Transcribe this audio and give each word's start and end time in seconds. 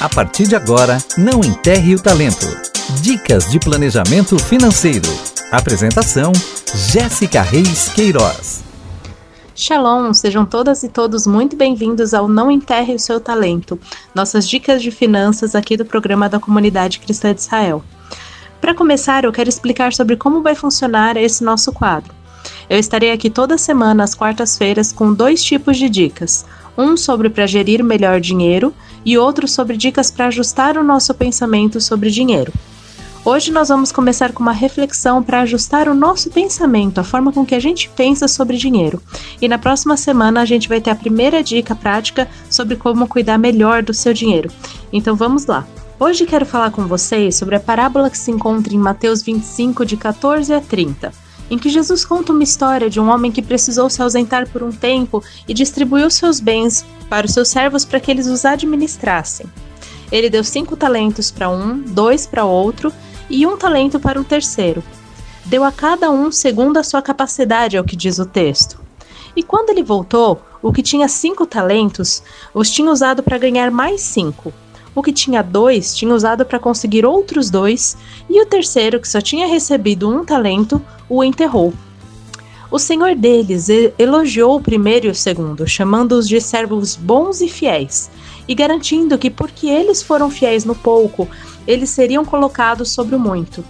A 0.00 0.08
partir 0.08 0.48
de 0.48 0.56
agora, 0.56 0.96
não 1.18 1.44
enterre 1.44 1.94
o 1.94 2.00
talento. 2.00 2.46
Dicas 3.02 3.50
de 3.50 3.60
planejamento 3.60 4.38
financeiro. 4.38 5.06
Apresentação: 5.52 6.32
Jéssica 6.90 7.42
Reis 7.42 7.90
Queiroz. 7.90 8.64
Shalom, 9.54 10.14
sejam 10.14 10.46
todas 10.46 10.82
e 10.82 10.88
todos 10.88 11.26
muito 11.26 11.54
bem-vindos 11.54 12.14
ao 12.14 12.26
Não 12.26 12.50
Enterre 12.50 12.94
o 12.94 12.98
Seu 12.98 13.20
Talento, 13.20 13.78
nossas 14.14 14.48
dicas 14.48 14.80
de 14.80 14.90
finanças 14.90 15.54
aqui 15.54 15.76
do 15.76 15.84
programa 15.84 16.30
da 16.30 16.40
Comunidade 16.40 16.98
Cristã 16.98 17.34
de 17.34 17.42
Israel. 17.42 17.84
Para 18.58 18.74
começar, 18.74 19.24
eu 19.24 19.32
quero 19.32 19.50
explicar 19.50 19.92
sobre 19.92 20.16
como 20.16 20.40
vai 20.40 20.54
funcionar 20.54 21.18
esse 21.18 21.44
nosso 21.44 21.72
quadro. 21.72 22.14
Eu 22.70 22.78
estarei 22.78 23.12
aqui 23.12 23.28
toda 23.28 23.58
semana 23.58 24.02
às 24.02 24.14
quartas-feiras 24.14 24.92
com 24.92 25.12
dois 25.12 25.44
tipos 25.44 25.76
de 25.76 25.90
dicas: 25.90 26.46
um 26.80 26.96
sobre 26.96 27.28
para 27.28 27.46
gerir 27.46 27.84
melhor 27.84 28.20
dinheiro 28.20 28.74
e 29.04 29.18
outro 29.18 29.46
sobre 29.46 29.76
dicas 29.76 30.10
para 30.10 30.26
ajustar 30.26 30.78
o 30.78 30.82
nosso 30.82 31.12
pensamento 31.12 31.80
sobre 31.80 32.10
dinheiro. 32.10 32.52
Hoje 33.22 33.52
nós 33.52 33.68
vamos 33.68 33.92
começar 33.92 34.32
com 34.32 34.42
uma 34.42 34.52
reflexão 34.52 35.22
para 35.22 35.42
ajustar 35.42 35.88
o 35.88 35.94
nosso 35.94 36.30
pensamento, 36.30 36.98
a 36.98 37.04
forma 37.04 37.30
com 37.30 37.44
que 37.44 37.54
a 37.54 37.60
gente 37.60 37.90
pensa 37.90 38.26
sobre 38.26 38.56
dinheiro. 38.56 39.02
E 39.42 39.46
na 39.46 39.58
próxima 39.58 39.94
semana 39.94 40.40
a 40.40 40.46
gente 40.46 40.70
vai 40.70 40.80
ter 40.80 40.90
a 40.90 40.94
primeira 40.94 41.42
dica 41.42 41.74
prática 41.74 42.26
sobre 42.48 42.76
como 42.76 43.06
cuidar 43.06 43.36
melhor 43.36 43.82
do 43.82 43.92
seu 43.92 44.14
dinheiro. 44.14 44.50
Então 44.90 45.14
vamos 45.14 45.44
lá. 45.44 45.66
Hoje 45.98 46.24
quero 46.24 46.46
falar 46.46 46.70
com 46.70 46.86
vocês 46.86 47.36
sobre 47.36 47.56
a 47.56 47.60
parábola 47.60 48.08
que 48.08 48.16
se 48.16 48.30
encontra 48.30 48.72
em 48.72 48.78
Mateus 48.78 49.22
25, 49.22 49.84
de 49.84 49.98
14 49.98 50.54
a 50.54 50.60
30 50.62 51.29
em 51.50 51.58
que 51.58 51.68
Jesus 51.68 52.04
conta 52.04 52.32
uma 52.32 52.44
história 52.44 52.88
de 52.88 53.00
um 53.00 53.10
homem 53.10 53.32
que 53.32 53.42
precisou 53.42 53.90
se 53.90 54.00
ausentar 54.00 54.48
por 54.48 54.62
um 54.62 54.70
tempo 54.70 55.22
e 55.48 55.52
distribuiu 55.52 56.08
seus 56.10 56.38
bens 56.38 56.84
para 57.08 57.26
os 57.26 57.32
seus 57.32 57.48
servos 57.48 57.84
para 57.84 57.98
que 57.98 58.10
eles 58.10 58.28
os 58.28 58.44
administrassem. 58.44 59.46
Ele 60.12 60.30
deu 60.30 60.44
cinco 60.44 60.76
talentos 60.76 61.30
para 61.30 61.50
um, 61.50 61.80
dois 61.80 62.26
para 62.26 62.44
outro 62.44 62.92
e 63.28 63.46
um 63.46 63.56
talento 63.56 63.98
para 63.98 64.20
um 64.20 64.24
terceiro. 64.24 64.82
Deu 65.44 65.64
a 65.64 65.72
cada 65.72 66.10
um 66.10 66.30
segundo 66.30 66.76
a 66.76 66.84
sua 66.84 67.02
capacidade, 67.02 67.76
é 67.76 67.80
o 67.80 67.84
que 67.84 67.96
diz 67.96 68.18
o 68.18 68.26
texto. 68.26 68.80
E 69.34 69.42
quando 69.42 69.70
ele 69.70 69.82
voltou, 69.82 70.40
o 70.62 70.72
que 70.72 70.82
tinha 70.82 71.08
cinco 71.08 71.46
talentos 71.46 72.22
os 72.52 72.70
tinha 72.70 72.90
usado 72.90 73.22
para 73.22 73.38
ganhar 73.38 73.70
mais 73.70 74.00
cinco. 74.00 74.52
O 74.94 75.02
que 75.02 75.12
tinha 75.12 75.42
dois 75.42 75.94
tinha 75.94 76.14
usado 76.14 76.44
para 76.44 76.58
conseguir 76.58 77.06
outros 77.06 77.48
dois, 77.48 77.96
e 78.28 78.40
o 78.42 78.46
terceiro, 78.46 79.00
que 79.00 79.08
só 79.08 79.20
tinha 79.20 79.46
recebido 79.46 80.08
um 80.08 80.24
talento, 80.24 80.82
o 81.08 81.22
enterrou. 81.22 81.72
O 82.70 82.78
senhor 82.78 83.16
deles 83.16 83.68
elogiou 83.98 84.56
o 84.56 84.60
primeiro 84.60 85.06
e 85.06 85.10
o 85.10 85.14
segundo, 85.14 85.66
chamando-os 85.66 86.28
de 86.28 86.40
servos 86.40 86.94
bons 86.94 87.40
e 87.40 87.48
fiéis, 87.48 88.10
e 88.46 88.54
garantindo 88.54 89.18
que, 89.18 89.28
porque 89.28 89.68
eles 89.68 90.02
foram 90.02 90.30
fiéis 90.30 90.64
no 90.64 90.74
pouco, 90.74 91.28
eles 91.66 91.90
seriam 91.90 92.24
colocados 92.24 92.90
sobre 92.90 93.14
o 93.14 93.18
muito. 93.18 93.64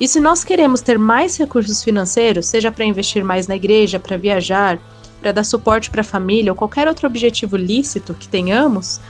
E 0.00 0.08
se 0.08 0.18
nós 0.18 0.44
queremos 0.44 0.80
ter 0.80 0.98
mais 0.98 1.36
recursos 1.36 1.84
financeiros, 1.84 2.46
seja 2.46 2.72
para 2.72 2.86
investir 2.86 3.22
mais 3.22 3.46
na 3.46 3.56
igreja, 3.56 4.00
para 4.00 4.16
viajar, 4.16 4.78
para 5.20 5.32
dar 5.32 5.44
suporte 5.44 5.90
para 5.90 6.00
a 6.00 6.04
família 6.04 6.52
ou 6.52 6.56
qualquer 6.56 6.86
outro 6.88 7.06
objetivo 7.06 7.56
lícito 7.56 8.14
que 8.14 8.28
tenhamos, 8.28 9.00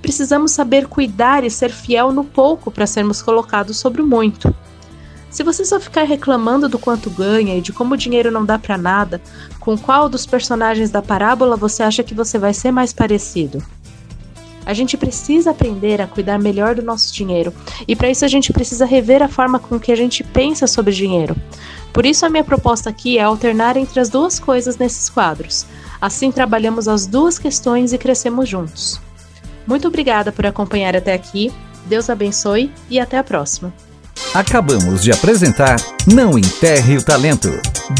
precisamos 0.00 0.52
saber 0.52 0.86
cuidar 0.86 1.44
e 1.44 1.50
ser 1.50 1.70
fiel 1.70 2.12
no 2.12 2.24
pouco 2.24 2.70
para 2.70 2.86
sermos 2.86 3.20
colocados 3.20 3.76
sobre 3.76 4.02
o 4.02 4.06
muito. 4.06 4.54
Se 5.30 5.44
você 5.44 5.64
só 5.64 5.78
ficar 5.78 6.02
reclamando 6.02 6.68
do 6.68 6.78
quanto 6.78 7.08
ganha 7.08 7.56
e 7.56 7.60
de 7.60 7.72
como 7.72 7.94
o 7.94 7.96
dinheiro 7.96 8.32
não 8.32 8.44
dá 8.44 8.58
para 8.58 8.76
nada, 8.76 9.20
com 9.60 9.78
qual 9.78 10.08
dos 10.08 10.26
personagens 10.26 10.90
da 10.90 11.00
parábola 11.00 11.56
você 11.56 11.84
acha 11.84 12.02
que 12.02 12.14
você 12.14 12.36
vai 12.36 12.52
ser 12.52 12.72
mais 12.72 12.92
parecido? 12.92 13.62
A 14.66 14.74
gente 14.74 14.96
precisa 14.96 15.52
aprender 15.52 16.00
a 16.00 16.06
cuidar 16.06 16.38
melhor 16.38 16.74
do 16.74 16.82
nosso 16.82 17.14
dinheiro, 17.14 17.52
e 17.86 17.94
para 17.94 18.10
isso 18.10 18.24
a 18.24 18.28
gente 18.28 18.52
precisa 18.52 18.84
rever 18.84 19.22
a 19.22 19.28
forma 19.28 19.58
com 19.58 19.78
que 19.78 19.92
a 19.92 19.96
gente 19.96 20.22
pensa 20.22 20.66
sobre 20.66 20.92
dinheiro. 20.92 21.36
Por 21.92 22.06
isso, 22.06 22.24
a 22.24 22.30
minha 22.30 22.44
proposta 22.44 22.88
aqui 22.90 23.18
é 23.18 23.22
alternar 23.22 23.76
entre 23.76 24.00
as 24.00 24.08
duas 24.08 24.38
coisas 24.38 24.76
nesses 24.76 25.08
quadros. 25.08 25.66
Assim, 26.00 26.30
trabalhamos 26.30 26.88
as 26.88 27.06
duas 27.06 27.38
questões 27.38 27.92
e 27.92 27.98
crescemos 27.98 28.48
juntos. 28.48 29.00
Muito 29.66 29.88
obrigada 29.88 30.32
por 30.32 30.46
acompanhar 30.46 30.96
até 30.96 31.12
aqui, 31.12 31.52
Deus 31.86 32.08
abençoe 32.08 32.72
e 32.88 32.98
até 32.98 33.18
a 33.18 33.24
próxima. 33.24 33.72
Acabamos 34.32 35.02
de 35.02 35.10
apresentar 35.10 35.76
Não 36.06 36.38
Enterre 36.38 36.96
o 36.96 37.02
Talento 37.02 37.50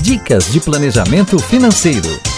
Dicas 0.03 0.51
de 0.53 0.61
Planejamento 0.61 1.39
Financeiro. 1.39 2.30